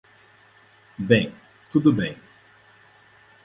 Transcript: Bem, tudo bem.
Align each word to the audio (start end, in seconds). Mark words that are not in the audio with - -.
Bem, 0.97 1.31
tudo 1.69 1.93
bem. 1.93 2.17